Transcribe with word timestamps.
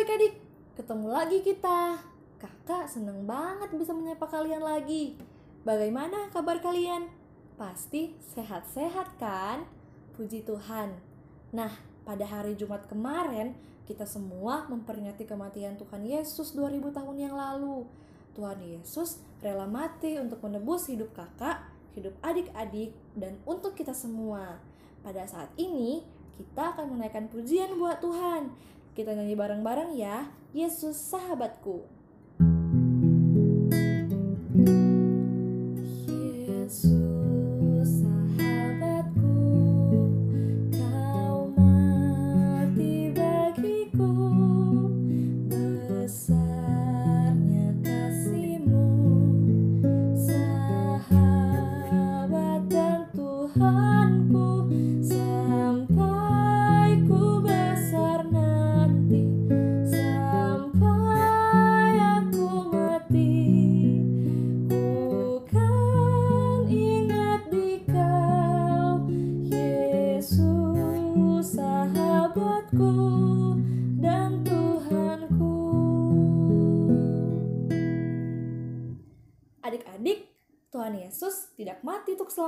adik-adik, 0.00 0.40
ketemu 0.80 1.12
lagi 1.12 1.44
kita. 1.44 2.00
Kakak 2.40 2.88
seneng 2.88 3.28
banget 3.28 3.68
bisa 3.76 3.92
menyapa 3.92 4.24
kalian 4.32 4.64
lagi. 4.64 5.12
Bagaimana 5.60 6.32
kabar 6.32 6.56
kalian? 6.56 7.04
Pasti 7.60 8.16
sehat-sehat 8.32 9.20
kan? 9.20 9.68
Puji 10.16 10.40
Tuhan. 10.48 10.96
Nah, 11.52 11.68
pada 12.08 12.24
hari 12.24 12.56
Jumat 12.56 12.88
kemarin, 12.88 13.52
kita 13.84 14.08
semua 14.08 14.64
memperingati 14.72 15.28
kematian 15.28 15.76
Tuhan 15.76 16.08
Yesus 16.08 16.56
2000 16.56 16.96
tahun 16.96 17.16
yang 17.20 17.36
lalu. 17.36 17.84
Tuhan 18.32 18.56
Yesus 18.56 19.20
rela 19.44 19.68
mati 19.68 20.16
untuk 20.16 20.40
menebus 20.40 20.88
hidup 20.88 21.12
kakak, 21.12 21.60
hidup 21.92 22.16
adik-adik, 22.24 22.96
dan 23.20 23.36
untuk 23.44 23.76
kita 23.76 23.92
semua. 23.92 24.64
Pada 25.04 25.28
saat 25.28 25.52
ini, 25.60 26.00
kita 26.40 26.72
akan 26.72 26.96
menaikkan 26.96 27.28
pujian 27.28 27.76
buat 27.76 28.00
Tuhan. 28.00 28.48
Kita 28.94 29.14
nyanyi 29.14 29.38
bareng-bareng 29.38 29.94
ya, 29.94 30.26
Yesus 30.50 30.98
sahabatku. 30.98 31.99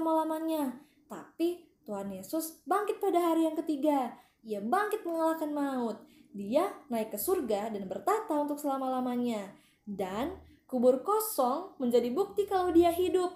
Selama-lamanya 0.02 0.82
Tapi 1.06 1.62
Tuhan 1.86 2.10
Yesus 2.10 2.58
bangkit 2.66 2.98
pada 2.98 3.22
hari 3.22 3.46
yang 3.46 3.54
ketiga 3.54 4.18
Ia 4.42 4.58
bangkit 4.58 5.06
mengalahkan 5.06 5.54
maut 5.54 6.02
Dia 6.34 6.74
naik 6.90 7.14
ke 7.14 7.18
surga 7.22 7.70
dan 7.70 7.86
bertata 7.86 8.34
untuk 8.34 8.58
selama-lamanya 8.58 9.54
Dan 9.86 10.42
kubur 10.66 11.06
kosong 11.06 11.78
menjadi 11.78 12.10
bukti 12.10 12.48
kalau 12.48 12.72
dia 12.72 12.88
hidup. 12.88 13.28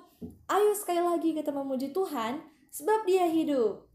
Ayo 0.49 0.73
sekali 0.73 1.05
lagi 1.05 1.37
kita 1.37 1.53
memuji 1.53 1.93
Tuhan, 1.93 2.41
sebab 2.73 3.05
dia 3.05 3.29
hidup. 3.29 3.86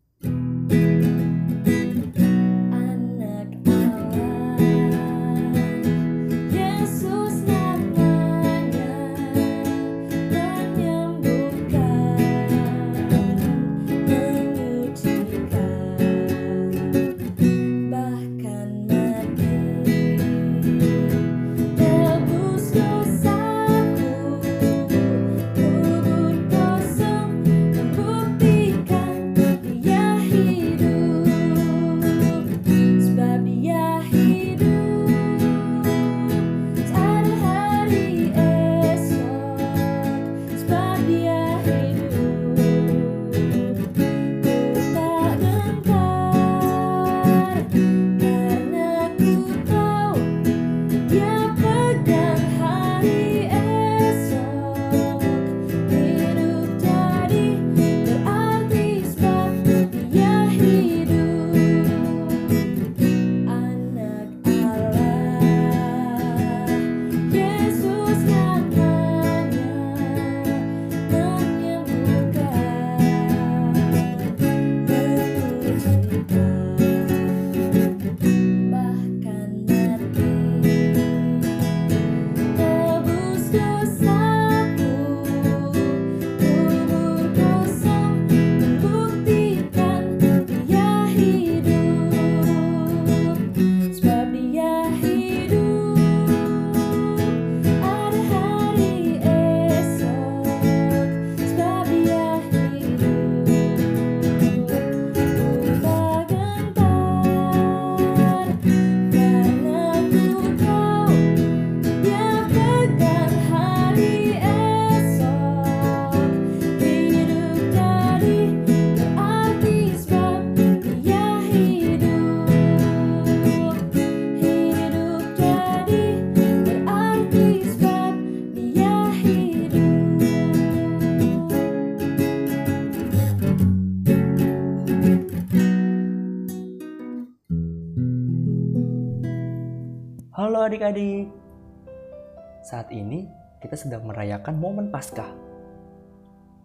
Saat 142.62 142.94
ini 142.94 143.26
kita 143.58 143.74
sedang 143.74 144.06
merayakan 144.06 144.54
momen 144.62 144.94
Paskah. 144.94 145.34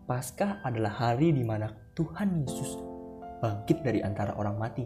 Paskah 0.05 0.61
adalah 0.61 0.93
hari 0.93 1.33
di 1.33 1.41
mana 1.41 1.73
Tuhan 1.97 2.45
Yesus 2.45 2.77
bangkit 3.41 3.81
dari 3.81 4.05
antara 4.05 4.37
orang 4.37 4.61
mati. 4.61 4.85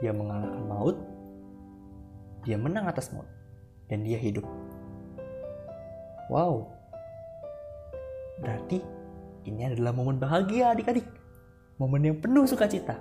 Dia 0.00 0.16
mengalahkan 0.16 0.64
maut, 0.64 0.96
dia 2.42 2.56
menang 2.56 2.88
atas 2.88 3.12
maut, 3.12 3.28
dan 3.92 4.00
dia 4.00 4.16
hidup. 4.16 4.48
Wow. 6.32 6.72
Berarti 8.40 8.80
ini 9.44 9.68
adalah 9.68 9.92
momen 9.92 10.16
bahagia 10.16 10.72
adik-adik. 10.72 11.04
Momen 11.76 12.00
yang 12.00 12.16
penuh 12.16 12.48
sukacita. 12.48 12.96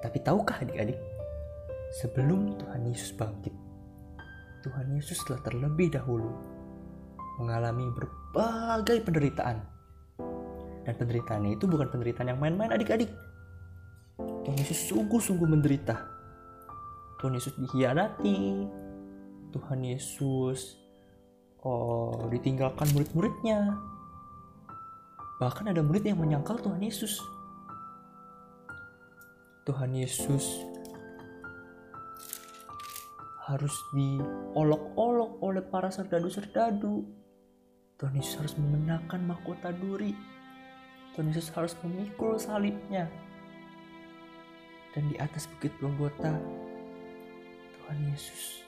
Tapi 0.00 0.18
tahukah 0.24 0.64
adik-adik, 0.64 0.96
sebelum 2.00 2.56
Tuhan 2.56 2.88
Yesus 2.88 3.12
bangkit, 3.12 3.67
Tuhan 4.62 4.90
Yesus 4.94 5.22
telah 5.26 5.38
terlebih 5.46 5.94
dahulu 5.94 6.30
mengalami 7.38 7.86
berbagai 7.94 9.06
penderitaan. 9.06 9.62
Dan 10.82 10.94
penderitaannya 10.96 11.54
itu 11.54 11.64
bukan 11.70 11.88
penderitaan 11.92 12.34
yang 12.34 12.40
main-main 12.40 12.74
adik-adik. 12.74 13.12
Tuhan 14.18 14.58
Yesus 14.58 14.90
sungguh-sungguh 14.90 15.46
menderita. 15.46 15.94
Tuhan 17.22 17.38
Yesus 17.38 17.54
dikhianati. 17.60 18.66
Tuhan 19.54 19.80
Yesus 19.84 20.76
oh, 21.62 22.26
ditinggalkan 22.32 22.90
murid-muridnya. 22.92 23.78
Bahkan 25.38 25.70
ada 25.70 25.80
murid 25.86 26.02
yang 26.02 26.18
menyangkal 26.18 26.58
Tuhan 26.58 26.82
Yesus. 26.82 27.22
Tuhan 29.68 29.92
Yesus 29.94 30.64
harus 33.48 33.72
diolok-olok 33.96 35.40
oleh 35.40 35.64
para 35.64 35.88
serdadu-serdadu. 35.88 37.00
Tuhan 37.96 38.14
Yesus 38.14 38.36
harus 38.36 38.54
mengenakan 38.60 39.24
mahkota 39.24 39.72
duri. 39.72 40.12
Tuhan 41.16 41.32
Yesus 41.32 41.48
harus 41.56 41.72
memikul 41.80 42.36
salibnya. 42.36 43.08
Dan 44.92 45.08
di 45.08 45.16
atas 45.16 45.48
bukit 45.48 45.72
Golgota, 45.80 46.36
Tuhan 47.72 47.98
Yesus 48.12 48.62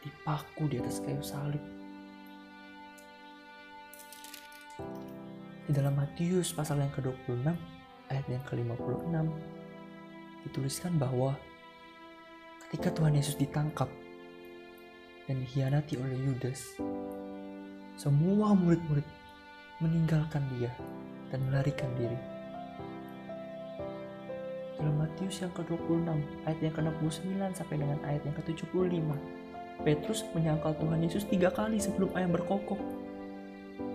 dipaku 0.00 0.72
di 0.72 0.80
atas 0.80 1.04
kayu 1.04 1.20
salib. 1.20 1.60
Di 5.68 5.76
dalam 5.76 5.92
Matius 6.00 6.56
pasal 6.56 6.80
yang 6.80 6.92
ke-26 6.96 7.44
ayat 8.08 8.24
yang 8.24 8.40
ke-56 8.48 9.16
dituliskan 10.48 10.96
bahwa 10.96 11.36
ketika 12.68 12.92
Tuhan 13.00 13.16
Yesus 13.16 13.32
ditangkap 13.40 13.88
dan 15.24 15.40
dikhianati 15.40 15.96
oleh 15.96 16.20
Yudas, 16.20 16.76
semua 17.96 18.52
murid-murid 18.52 19.08
meninggalkan 19.80 20.44
dia 20.52 20.68
dan 21.32 21.40
melarikan 21.48 21.88
diri. 21.96 22.20
Dalam 24.76 25.00
Matius 25.00 25.40
yang 25.40 25.52
ke-26 25.56 26.12
ayat 26.44 26.58
yang 26.60 26.74
ke-69 26.76 27.40
sampai 27.56 27.76
dengan 27.80 27.98
ayat 28.04 28.20
yang 28.28 28.36
ke-75, 28.36 29.08
Petrus 29.88 30.28
menyangkal 30.36 30.76
Tuhan 30.76 31.00
Yesus 31.00 31.24
tiga 31.24 31.48
kali 31.48 31.80
sebelum 31.80 32.12
ayam 32.12 32.36
berkokok. 32.36 32.78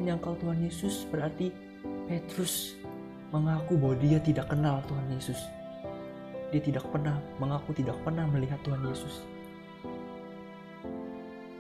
Menyangkal 0.02 0.34
Tuhan 0.42 0.66
Yesus 0.66 1.06
berarti 1.14 1.54
Petrus 2.10 2.74
mengaku 3.30 3.78
bahwa 3.78 3.96
dia 4.02 4.18
tidak 4.18 4.50
kenal 4.50 4.82
Tuhan 4.90 5.14
Yesus. 5.14 5.63
Dia 6.54 6.62
tidak 6.62 6.86
pernah 6.94 7.18
mengaku 7.42 7.74
tidak 7.74 7.98
pernah 8.06 8.30
melihat 8.30 8.62
Tuhan 8.62 8.86
Yesus. 8.86 9.26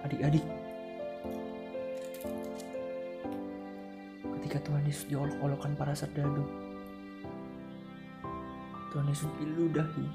Adik-adik, 0.06 0.46
ketika 4.38 4.70
Tuhan 4.70 4.86
Yesus 4.86 5.10
diolok-olokkan 5.10 5.74
para 5.74 5.98
serdadu, 5.98 6.46
Tuhan 8.94 9.10
Yesus 9.10 9.32
diludahi, 9.42 10.06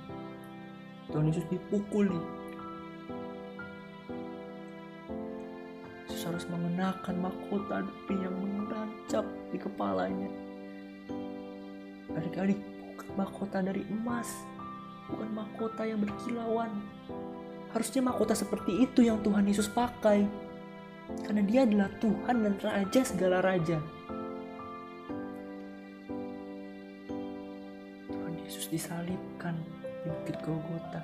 Tuhan 1.10 1.26
Yesus 1.26 1.42
dipukuli, 1.50 2.22
Yesus 6.06 6.22
harus 6.22 6.46
mengenakan 6.46 7.19
mahkota 7.19 7.82
api 7.82 8.14
yang 8.14 8.36
menancap 8.38 9.26
di 9.50 9.58
kepalanya. 9.58 10.30
Adik-adik, 12.14 12.62
mahkota 13.19 13.58
dari 13.58 13.82
emas, 13.90 14.46
bukan 15.08 15.28
mahkota 15.32 15.82
yang 15.88 16.05
berkilauan. 16.05 16.70
Harusnya 17.72 18.00
mahkota 18.05 18.32
seperti 18.37 18.84
itu 18.84 19.05
yang 19.05 19.20
Tuhan 19.25 19.44
Yesus 19.49 19.69
pakai. 19.69 20.25
Karena 21.25 21.40
dia 21.44 21.64
adalah 21.64 21.88
Tuhan 22.00 22.37
dan 22.44 22.55
Raja 22.60 23.00
segala 23.00 23.40
Raja. 23.40 23.81
Tuhan 28.12 28.34
Yesus 28.44 28.69
disalibkan 28.69 29.56
di 30.05 30.08
Bukit 30.08 30.37
Golgota. 30.44 31.00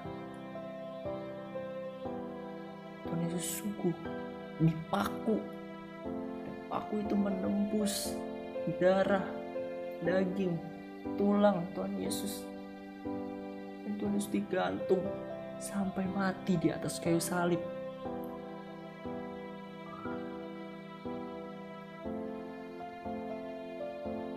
Tuhan 3.04 3.18
Yesus 3.28 3.64
sungguh 3.64 3.96
dipaku. 4.60 5.40
Dan 6.44 6.56
paku 6.68 6.94
itu 7.00 7.14
menembus 7.16 8.12
darah, 8.76 9.24
daging, 10.04 10.56
tulang 11.16 11.64
Tuhan 11.72 11.96
Yesus. 11.96 12.53
Yesus 14.12 14.28
digantung 14.28 15.00
sampai 15.56 16.04
mati 16.12 16.60
di 16.60 16.68
atas 16.68 17.00
kayu 17.00 17.16
salib. 17.16 17.60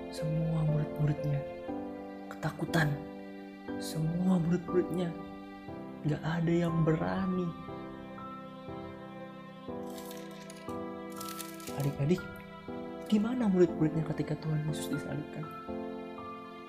Semua 0.08 0.64
murid-muridnya 0.66 1.40
ketakutan. 2.32 2.90
Semua 3.78 4.40
murid-muridnya 4.42 5.12
gak 6.10 6.24
ada 6.24 6.54
yang 6.54 6.82
berani. 6.82 7.46
Adik-adik, 11.78 12.24
gimana 13.06 13.46
murid-muridnya 13.46 14.02
ketika 14.10 14.34
Tuhan 14.42 14.66
Yesus 14.66 14.90
disalibkan? 14.90 15.46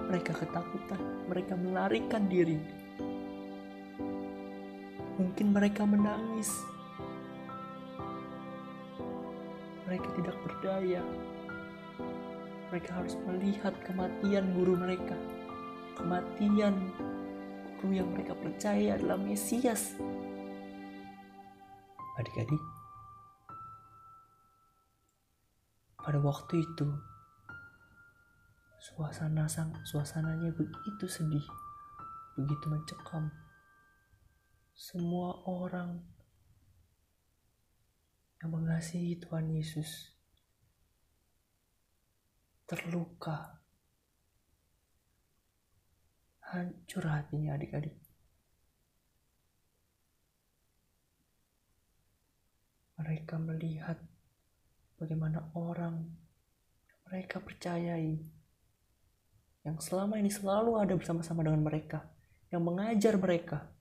Mereka 0.05 0.37
ketakutan, 0.37 1.01
mereka 1.33 1.57
melarikan 1.57 2.29
diri. 2.29 2.61
Mungkin 5.19 5.51
mereka 5.51 5.83
menangis. 5.83 6.47
Mereka 9.91 10.09
tidak 10.15 10.37
berdaya. 10.47 11.03
Mereka 12.71 12.91
harus 12.95 13.19
melihat 13.27 13.75
kematian 13.83 14.55
guru 14.55 14.79
mereka. 14.79 15.19
Kematian 15.99 16.95
guru 17.83 17.99
yang 17.99 18.09
mereka 18.15 18.39
percaya 18.39 18.95
adalah 18.95 19.19
Mesias. 19.19 19.99
Adik-adik, 22.19 22.63
pada 26.03 26.19
waktu 26.19 26.67
itu 26.67 26.89
suasana 28.83 29.47
sang 29.47 29.71
suasananya 29.87 30.51
begitu 30.51 31.07
sedih, 31.07 31.47
begitu 32.35 32.67
mencekam. 32.67 33.31
Semua 34.79 35.43
orang 35.51 35.99
yang 38.39 38.55
mengasihi 38.55 39.19
Tuhan 39.19 39.51
Yesus 39.51 40.15
terluka, 42.63 43.59
hancur 46.47 47.11
hatinya 47.11 47.59
adik-adik. 47.59 47.99
Mereka 53.03 53.35
melihat 53.43 53.99
bagaimana 54.95 55.51
orang 55.59 56.07
yang 56.87 57.01
mereka 57.11 57.43
percayai 57.43 58.15
yang 59.67 59.83
selama 59.83 60.23
ini 60.23 60.31
selalu 60.31 60.79
ada 60.79 60.95
bersama-sama 60.95 61.43
dengan 61.43 61.67
mereka, 61.67 62.07
yang 62.55 62.63
mengajar 62.63 63.19
mereka, 63.19 63.75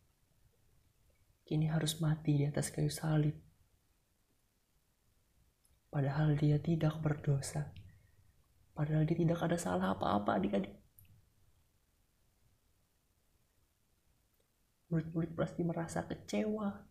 kini 1.48 1.72
harus 1.72 2.04
mati 2.04 2.36
di 2.36 2.44
atas 2.44 2.68
kayu 2.76 2.92
salib. 2.92 3.32
Padahal 5.88 6.36
dia 6.36 6.60
tidak 6.60 7.00
berdosa. 7.00 7.72
Padahal 8.76 9.08
dia 9.08 9.16
tidak 9.16 9.40
ada 9.40 9.56
salah 9.56 9.96
apa-apa 9.96 10.36
adik-adik. 10.36 10.76
Murid-murid 14.92 15.32
pasti 15.40 15.64
merasa 15.64 16.04
kecewa. 16.04 16.84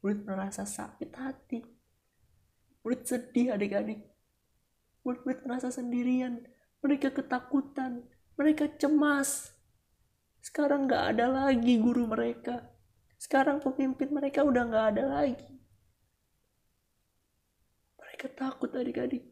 Murid 0.00 0.24
merasa 0.24 0.64
sakit 0.64 1.10
hati. 1.20 1.60
Murid 2.80 3.04
sedih 3.04 3.52
adik-adik. 3.52 4.00
Murid-murid 5.04 5.44
merasa 5.44 5.68
sendirian. 5.68 6.40
Mereka 6.80 7.12
ketakutan. 7.12 8.08
Mereka 8.40 8.80
cemas. 8.80 9.52
Sekarang 10.40 10.88
gak 10.88 11.12
ada 11.12 11.28
lagi 11.28 11.76
guru 11.76 12.08
mereka. 12.08 12.77
Sekarang 13.18 13.58
pemimpin 13.58 14.14
mereka 14.14 14.46
udah 14.46 14.62
gak 14.70 14.86
ada 14.94 15.04
lagi. 15.10 15.50
Mereka 17.98 18.30
takut 18.38 18.70
adik-adik. 18.70 19.26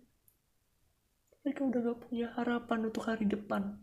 Mereka 1.46 1.60
udah 1.70 1.80
gak 1.86 1.98
punya 2.02 2.26
harapan 2.34 2.90
untuk 2.90 3.06
hari 3.06 3.30
depan. 3.30 3.78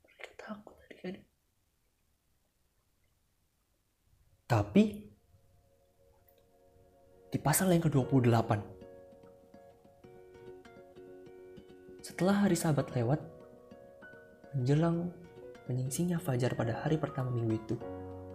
Mereka 0.00 0.30
takut 0.40 0.74
adik-adik. 0.88 1.28
Tapi 4.48 4.84
di 7.28 7.36
pasal 7.36 7.68
yang 7.68 7.84
ke-28 7.84 8.56
setelah 12.00 12.48
hari 12.48 12.56
sabat 12.56 12.88
lewat 12.96 13.20
menjelang 14.56 15.12
menyingsingnya 15.68 16.18
fajar 16.18 16.56
pada 16.56 16.82
hari 16.82 16.96
pertama 16.96 17.28
minggu 17.28 17.52
itu. 17.54 17.76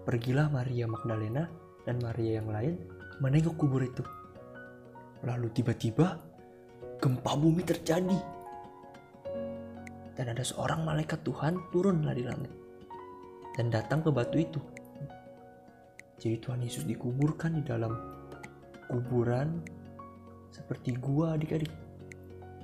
Pergilah 0.06 0.48
Maria 0.54 0.86
Magdalena 0.86 1.50
dan 1.84 2.00
Maria 2.00 2.40
yang 2.40 2.50
lain 2.54 2.76
menengok 3.20 3.58
kubur 3.58 3.82
itu. 3.82 4.06
Lalu 5.26 5.50
tiba-tiba 5.52 6.22
gempa 7.02 7.34
bumi 7.36 7.66
terjadi. 7.66 8.20
Dan 10.14 10.30
ada 10.30 10.46
seorang 10.46 10.86
malaikat 10.86 11.26
Tuhan 11.26 11.58
turun 11.74 12.06
dari 12.06 12.22
langit 12.22 12.54
dan 13.58 13.70
datang 13.74 14.06
ke 14.06 14.10
batu 14.14 14.38
itu. 14.38 14.62
Jadi 16.22 16.38
Tuhan 16.38 16.62
Yesus 16.62 16.86
dikuburkan 16.86 17.58
di 17.58 17.64
dalam 17.66 17.94
kuburan 18.90 19.62
seperti 20.54 20.94
gua 21.02 21.34
adik-adik. 21.34 21.74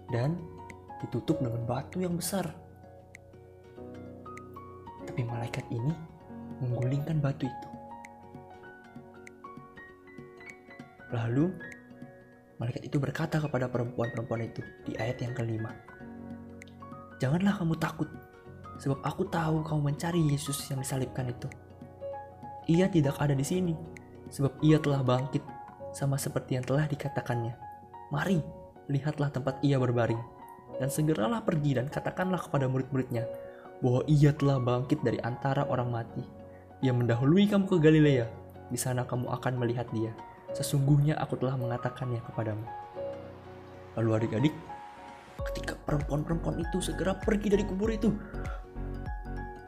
Dan 0.09 0.37
ditutup 1.01 1.37
dengan 1.41 1.65
batu 1.65 2.01
yang 2.01 2.17
besar. 2.17 2.49
Tapi 5.19 5.35
malaikat 5.35 5.67
ini 5.75 5.91
menggulingkan 6.63 7.19
batu 7.19 7.43
itu. 7.43 7.69
Lalu, 11.11 11.51
malaikat 12.55 12.87
itu 12.87 13.03
berkata 13.03 13.35
kepada 13.35 13.67
perempuan-perempuan 13.67 14.47
itu 14.47 14.63
di 14.87 14.95
ayat 14.95 15.19
yang 15.19 15.35
kelima, 15.35 15.75
Janganlah 17.19 17.59
kamu 17.59 17.75
takut, 17.83 18.07
sebab 18.79 19.03
aku 19.03 19.27
tahu 19.27 19.59
kamu 19.67 19.91
mencari 19.91 20.23
Yesus 20.23 20.55
yang 20.71 20.79
disalibkan 20.79 21.27
itu. 21.27 21.51
Ia 22.71 22.87
tidak 22.87 23.19
ada 23.19 23.35
di 23.35 23.43
sini, 23.43 23.75
sebab 24.31 24.55
ia 24.63 24.79
telah 24.79 25.03
bangkit, 25.03 25.43
sama 25.91 26.15
seperti 26.15 26.55
yang 26.55 26.63
telah 26.63 26.87
dikatakannya. 26.87 27.59
Mari, 28.07 28.39
lihatlah 28.87 29.27
tempat 29.35 29.59
ia 29.67 29.75
berbaring, 29.75 30.23
dan 30.79 30.87
segeralah 30.87 31.43
pergi 31.43 31.75
dan 31.75 31.91
katakanlah 31.91 32.39
kepada 32.39 32.71
murid-muridnya 32.71 33.48
bahwa 33.79 34.03
ia 34.07 34.35
telah 34.35 34.59
bangkit 34.59 34.99
dari 35.03 35.19
antara 35.23 35.63
orang 35.67 35.91
mati. 35.91 36.23
Ia 36.83 36.95
mendahului 36.95 37.47
kamu 37.47 37.67
ke 37.67 37.77
Galilea, 37.79 38.27
di 38.71 38.79
sana 38.79 39.03
kamu 39.03 39.27
akan 39.27 39.53
melihat 39.59 39.87
dia. 39.91 40.11
Sesungguhnya 40.55 41.19
aku 41.19 41.35
telah 41.39 41.55
mengatakannya 41.59 42.23
kepadamu. 42.23 42.63
Lalu 43.99 44.09
adik-adik, 44.15 44.55
ketika 45.51 45.75
perempuan-perempuan 45.83 46.63
itu 46.63 46.79
segera 46.79 47.15
pergi 47.15 47.51
dari 47.51 47.63
kubur 47.67 47.91
itu, 47.91 48.11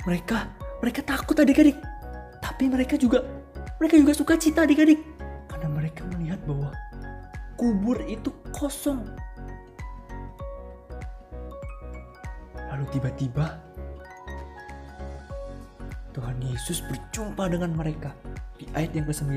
mereka 0.08 0.50
mereka 0.80 1.02
takut 1.06 1.38
adik-adik. 1.38 1.78
Tapi 2.42 2.72
mereka 2.72 2.96
juga 2.98 3.22
mereka 3.78 3.96
juga 3.98 4.14
suka 4.14 4.34
cita 4.38 4.66
adik-adik 4.66 5.02
karena 5.50 5.68
mereka 5.70 6.02
melihat 6.16 6.42
bahwa 6.48 6.70
kubur 7.60 8.02
itu 8.10 8.34
kosong. 8.56 9.06
Lalu 12.72 12.86
tiba-tiba 12.96 13.71
Tuhan 16.12 16.38
Yesus 16.44 16.84
berjumpa 16.84 17.48
dengan 17.48 17.72
mereka 17.72 18.12
di 18.60 18.68
ayat 18.76 18.92
yang 18.92 19.08
ke-9. 19.08 19.32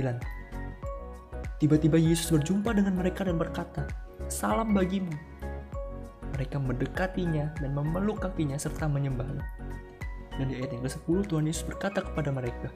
Tiba-tiba 1.63 1.97
Yesus 1.97 2.35
berjumpa 2.35 2.75
dengan 2.75 2.99
mereka 2.99 3.23
dan 3.23 3.39
berkata, 3.39 3.87
Salam 4.27 4.75
bagimu. 4.75 5.15
Mereka 6.35 6.59
mendekatinya 6.59 7.55
dan 7.63 7.71
memeluk 7.79 8.27
kakinya 8.27 8.59
serta 8.59 8.91
menyembahnya. 8.91 9.47
Dan 10.35 10.51
di 10.51 10.59
ayat 10.59 10.75
yang 10.75 10.83
ke-10 10.83 11.19
Tuhan 11.31 11.47
Yesus 11.47 11.63
berkata 11.63 12.03
kepada 12.03 12.35
mereka, 12.35 12.69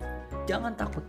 Jangan 0.46 0.78
takut, 0.78 1.02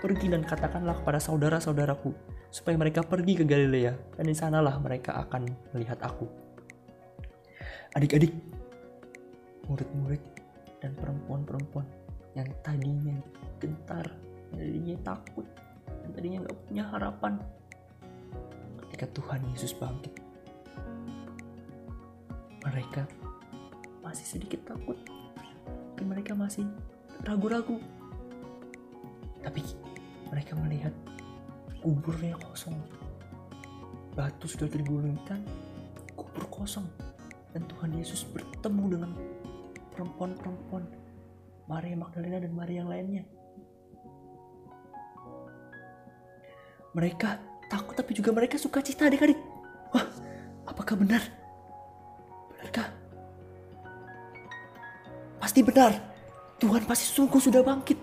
pergi 0.00 0.32
dan 0.32 0.40
katakanlah 0.40 0.96
kepada 1.04 1.20
saudara-saudaraku, 1.20 2.16
supaya 2.48 2.80
mereka 2.80 3.04
pergi 3.04 3.36
ke 3.36 3.44
Galilea, 3.44 4.16
dan 4.16 4.24
di 4.24 4.32
sanalah 4.32 4.80
mereka 4.80 5.20
akan 5.28 5.44
melihat 5.76 6.00
aku. 6.00 6.24
Adik-adik, 7.92 8.32
murid-murid, 9.68 10.22
dan 10.80 10.96
perempuan-perempuan 10.96 11.99
yang 12.38 12.46
tadinya 12.62 13.18
gentar, 13.58 14.06
yang 14.54 14.58
tadinya 14.62 14.96
takut, 15.02 15.46
yang 16.06 16.10
tadinya 16.14 16.38
nggak 16.46 16.58
punya 16.68 16.84
harapan. 16.90 17.32
Ketika 18.86 19.06
Tuhan 19.16 19.40
Yesus 19.54 19.74
bangkit, 19.74 20.14
mereka 22.66 23.06
masih 24.04 24.26
sedikit 24.26 24.62
takut, 24.66 24.98
tapi 25.94 26.04
mereka 26.06 26.36
masih 26.36 26.66
ragu-ragu. 27.26 27.80
Tapi 29.40 29.64
mereka 30.28 30.52
melihat 30.54 30.92
kuburnya 31.80 32.36
kosong, 32.36 32.76
batu 34.12 34.44
sudah 34.44 34.68
digulingkan, 34.68 35.40
kubur 36.12 36.44
kosong, 36.52 36.84
dan 37.56 37.64
Tuhan 37.66 37.96
Yesus 37.96 38.28
bertemu 38.28 38.84
dengan 38.92 39.12
perempuan-perempuan 39.96 40.99
Maria 41.70 41.94
Magdalena 41.94 42.42
dan 42.42 42.50
Maria 42.50 42.82
yang 42.82 42.90
lainnya. 42.90 43.22
Mereka 46.90 47.38
takut 47.70 47.94
tapi 47.94 48.10
juga 48.18 48.34
mereka 48.34 48.58
suka 48.58 48.82
cita 48.82 49.06
adik-adik. 49.06 49.38
Wah, 49.94 50.02
apakah 50.66 50.98
benar? 50.98 51.22
Benarkah? 52.50 52.90
Pasti 55.38 55.62
benar. 55.62 55.94
Tuhan 56.58 56.82
pasti 56.90 57.06
sungguh 57.06 57.38
sudah 57.38 57.62
bangkit. 57.62 57.96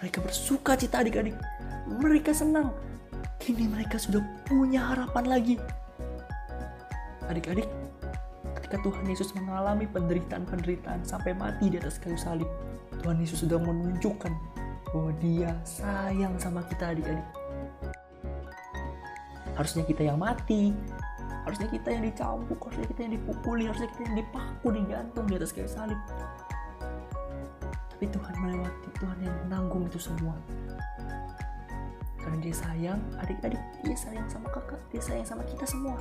Mereka 0.00 0.24
bersuka 0.24 0.80
cita 0.80 1.04
adik-adik. 1.04 1.36
Mereka 2.00 2.32
senang. 2.32 2.72
Kini 3.36 3.68
mereka 3.68 4.00
sudah 4.00 4.24
punya 4.48 4.80
harapan 4.88 5.24
lagi. 5.28 5.54
Adik-adik, 7.28 7.68
ketika 8.72 8.88
Tuhan 8.88 9.04
Yesus 9.04 9.36
mengalami 9.36 9.84
penderitaan-penderitaan 9.84 11.04
sampai 11.04 11.36
mati 11.36 11.68
di 11.68 11.76
atas 11.76 12.00
kayu 12.00 12.16
salib, 12.16 12.48
Tuhan 13.04 13.20
Yesus 13.20 13.44
sudah 13.44 13.60
menunjukkan 13.60 14.32
bahwa 14.88 15.12
dia 15.20 15.52
sayang 15.60 16.40
sama 16.40 16.64
kita 16.64 16.96
adik-adik. 16.96 17.28
Harusnya 19.60 19.84
kita 19.84 20.08
yang 20.08 20.16
mati, 20.16 20.72
harusnya 21.44 21.68
kita 21.68 21.92
yang 21.92 22.00
dicambuk, 22.08 22.56
harusnya 22.64 22.88
kita 22.88 23.00
yang 23.04 23.12
dipukuli, 23.20 23.68
harusnya 23.68 23.92
kita 23.92 24.02
yang 24.08 24.16
dipaku, 24.24 24.66
digantung 24.72 25.24
di 25.28 25.34
atas 25.36 25.52
kayu 25.52 25.68
salib. 25.68 26.00
Tapi 27.92 28.08
Tuhan 28.08 28.34
melewati, 28.40 28.88
Tuhan 28.96 29.18
yang 29.20 29.36
menanggung 29.44 29.84
itu 29.84 30.00
semua. 30.00 30.32
Karena 32.16 32.40
dia 32.40 32.56
sayang, 32.56 33.04
adik-adik, 33.20 33.60
dia 33.84 33.96
sayang 34.00 34.24
sama 34.32 34.48
kakak, 34.48 34.80
dia 34.88 35.04
sayang 35.04 35.28
sama 35.28 35.44
kita 35.44 35.68
semua. 35.68 36.00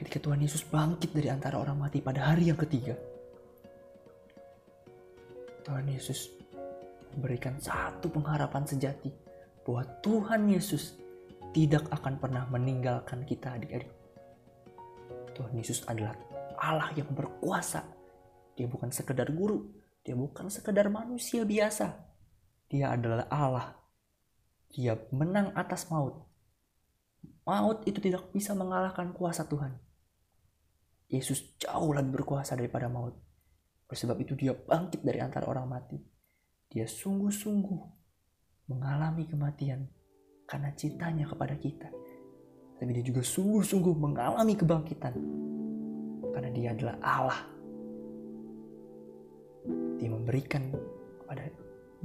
Ketika 0.00 0.16
Tuhan 0.24 0.40
Yesus 0.40 0.64
bangkit 0.64 1.12
dari 1.12 1.28
antara 1.28 1.60
orang 1.60 1.76
mati 1.76 2.00
pada 2.00 2.32
hari 2.32 2.48
yang 2.48 2.56
ketiga, 2.56 2.96
Tuhan 5.60 5.84
Yesus 5.92 6.32
memberikan 7.12 7.60
satu 7.60 8.08
pengharapan 8.08 8.64
sejati 8.64 9.12
bahwa 9.60 9.84
Tuhan 10.00 10.48
Yesus 10.48 10.96
tidak 11.52 11.84
akan 11.92 12.16
pernah 12.16 12.48
meninggalkan 12.48 13.28
kita 13.28 13.60
adik-adik. 13.60 13.92
Tuhan 15.36 15.52
Yesus 15.52 15.84
adalah 15.84 16.16
Allah 16.56 16.88
yang 16.96 17.12
berkuasa. 17.12 17.84
Dia 18.56 18.64
bukan 18.72 18.88
sekedar 18.88 19.28
guru, 19.28 19.68
dia 20.00 20.16
bukan 20.16 20.48
sekedar 20.48 20.88
manusia 20.88 21.44
biasa. 21.44 21.92
Dia 22.72 22.96
adalah 22.96 23.28
Allah. 23.28 23.76
Dia 24.72 24.96
menang 25.12 25.52
atas 25.52 25.92
maut. 25.92 26.24
Maut 27.44 27.84
itu 27.84 28.00
tidak 28.00 28.32
bisa 28.32 28.56
mengalahkan 28.56 29.12
kuasa 29.12 29.44
Tuhan. 29.44 29.89
Yesus 31.10 31.58
jauh 31.58 31.90
lebih 31.90 32.22
berkuasa 32.22 32.54
daripada 32.54 32.86
maut. 32.86 33.18
Oleh 33.90 33.98
sebab 33.98 34.14
itu 34.22 34.38
dia 34.38 34.54
bangkit 34.54 35.02
dari 35.02 35.18
antara 35.18 35.50
orang 35.50 35.66
mati. 35.66 35.98
Dia 36.70 36.86
sungguh-sungguh 36.86 37.82
mengalami 38.70 39.26
kematian 39.26 39.90
karena 40.46 40.70
cintanya 40.78 41.26
kepada 41.26 41.58
kita. 41.58 41.90
Tapi 42.78 42.90
dia 42.94 43.02
juga 43.02 43.26
sungguh-sungguh 43.26 43.94
mengalami 43.98 44.54
kebangkitan 44.54 45.14
karena 46.30 46.50
dia 46.54 46.68
adalah 46.70 46.96
Allah. 47.02 47.40
Dia 49.98 50.08
memberikan 50.08 50.70
kepada 51.26 51.50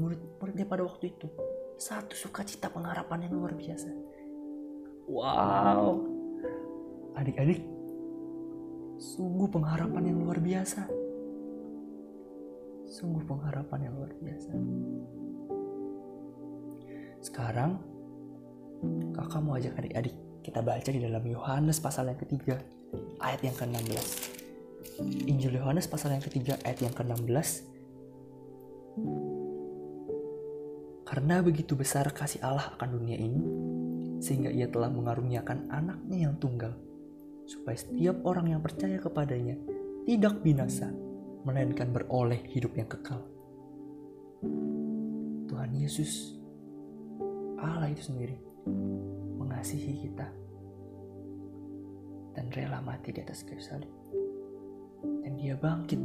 murid-muridnya 0.02 0.66
pada 0.66 0.82
waktu 0.84 1.14
itu 1.14 1.30
satu 1.78 2.18
sukacita 2.18 2.74
pengharapan 2.74 3.30
yang 3.30 3.38
luar 3.38 3.54
biasa. 3.54 3.92
Wow, 5.06 6.02
adik-adik, 7.14 7.62
sungguh 8.96 9.48
pengharapan 9.52 10.04
yang 10.12 10.18
luar 10.24 10.40
biasa 10.40 11.06
sungguh 12.96 13.28
pengharapan 13.28 13.92
yang 13.92 13.94
luar 14.00 14.12
biasa. 14.24 14.52
Sekarang, 17.20 17.82
kakak 19.12 19.42
mau 19.44 19.60
ajak 19.60 19.76
adik-adik 19.76 20.16
kita 20.46 20.62
baca 20.64 20.90
di 20.94 21.02
dalam 21.04 21.24
Yohanes 21.26 21.84
pasal 21.84 22.08
yang 22.08 22.20
ketiga, 22.22 22.56
ayat 23.20 23.42
yang 23.44 23.58
ke-16. 23.58 24.08
Injil 25.28 25.60
Yohanes 25.60 25.92
pasal 25.92 26.16
yang 26.16 26.24
ketiga, 26.24 26.56
ayat 26.64 26.80
yang 26.86 26.96
ke-16. 26.96 27.66
Karena 31.06 31.42
begitu 31.44 31.76
besar 31.76 32.08
kasih 32.16 32.46
Allah 32.46 32.72
akan 32.78 32.90
dunia 33.02 33.18
ini, 33.20 33.44
sehingga 34.24 34.54
ia 34.54 34.72
telah 34.72 34.88
mengaruniakan 34.88 35.68
anaknya 35.74 36.30
yang 36.30 36.40
tunggal, 36.40 36.78
supaya 37.46 37.78
setiap 37.78 38.26
orang 38.26 38.58
yang 38.58 38.62
percaya 38.62 38.98
kepadanya 38.98 39.58
tidak 40.06 40.42
binasa, 40.42 40.90
melainkan 41.46 41.90
beroleh 41.94 42.42
hidup 42.54 42.74
yang 42.78 42.90
kekal. 42.90 43.22
Tuhan 45.50 45.72
Yesus, 45.74 46.38
Allah 47.62 47.90
itu 47.90 48.10
sendiri, 48.14 48.38
mengasihi 49.38 50.10
kita 50.10 50.28
dan 52.36 52.52
rela 52.52 52.84
mati 52.84 53.16
di 53.16 53.22
atas 53.22 53.42
kayu 53.46 53.62
salib. 53.62 53.90
Dan 55.26 55.38
dia 55.38 55.58
bangkit, 55.58 56.02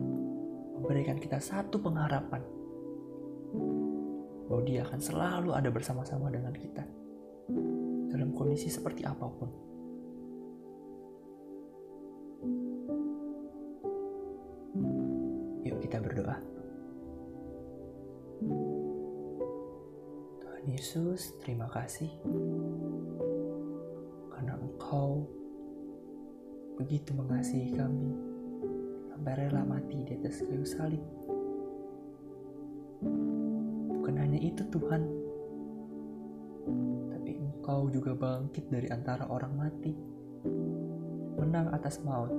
memberikan 0.80 1.20
kita 1.20 1.40
satu 1.40 1.76
pengharapan 1.80 2.40
bahwa 4.48 4.62
dia 4.64 4.82
akan 4.82 5.00
selalu 5.00 5.50
ada 5.52 5.68
bersama-sama 5.68 6.32
dengan 6.32 6.52
kita 6.56 6.84
dalam 8.10 8.32
kondisi 8.32 8.72
seperti 8.72 9.04
apa 9.04 9.28
pun. 9.28 9.69
Kasih 21.70 22.10
karena 24.34 24.58
Engkau 24.58 25.24
begitu 26.80 27.12
mengasihi 27.12 27.76
kami. 27.76 28.16
Sampai 29.12 29.36
rela 29.36 29.68
mati 29.68 30.00
di 30.00 30.16
atas 30.16 30.40
kayu 30.40 30.64
salib. 30.64 31.04
Bukan 34.00 34.16
hanya 34.16 34.40
itu 34.40 34.64
Tuhan, 34.72 35.02
tapi 37.12 37.36
Engkau 37.36 37.92
juga 37.92 38.16
bangkit 38.16 38.72
dari 38.72 38.88
antara 38.88 39.28
orang 39.28 39.52
mati, 39.60 39.92
menang 41.36 41.68
atas 41.76 42.00
maut, 42.00 42.32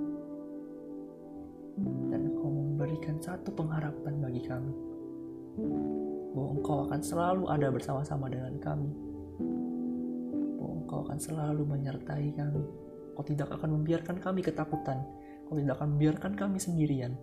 dan 2.10 2.34
Engkau 2.34 2.50
memberikan 2.50 3.22
satu 3.22 3.54
pengharapan 3.54 4.18
bagi 4.18 4.42
kami. 4.42 4.74
Bahwa 6.34 6.50
Engkau 6.58 6.78
akan 6.90 7.02
selalu 7.06 7.46
ada 7.46 7.70
bersama-sama 7.70 8.26
dengan 8.26 8.58
kami, 8.58 8.90
Engkau 10.92 11.08
akan 11.08 11.24
selalu 11.24 11.64
menyertai 11.64 12.36
kami. 12.36 12.68
Kau 13.16 13.24
tidak 13.24 13.48
akan 13.48 13.80
membiarkan 13.80 14.20
kami 14.20 14.44
ketakutan, 14.44 15.00
Kau 15.48 15.56
tidak 15.56 15.80
akan 15.80 15.96
membiarkan 15.96 16.36
kami 16.36 16.60
sendirian, 16.60 17.16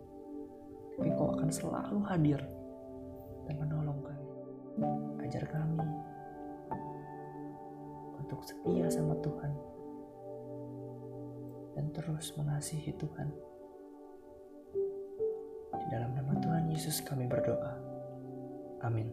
tapi 0.96 1.12
Kau 1.12 1.36
akan 1.36 1.52
selalu 1.52 2.00
hadir 2.08 2.40
dan 3.44 3.60
menolong 3.60 4.00
kami. 4.00 4.24
Ajar 5.20 5.44
kami 5.52 5.84
untuk 8.16 8.40
setia 8.40 8.88
sama 8.88 9.20
Tuhan 9.20 9.52
dan 11.76 11.92
terus 11.92 12.32
mengasihi 12.40 12.96
Tuhan. 12.96 13.28
Di 15.76 15.86
dalam 15.92 16.16
nama 16.16 16.32
Tuhan 16.40 16.72
Yesus 16.72 17.04
kami 17.04 17.28
berdoa. 17.28 17.76
Amin. 18.80 19.12